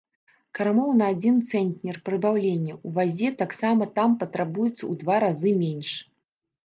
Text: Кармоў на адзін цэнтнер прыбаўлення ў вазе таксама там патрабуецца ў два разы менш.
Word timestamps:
Кармоў 0.59 0.87
на 1.01 1.09
адзін 1.15 1.35
цэнтнер 1.49 1.99
прыбаўлення 2.09 2.73
ў 2.85 2.95
вазе 2.95 3.29
таксама 3.43 3.83
там 4.01 4.17
патрабуецца 4.25 4.75
ў 4.75 4.93
два 5.03 5.15
разы 5.29 5.51
менш. 5.63 5.93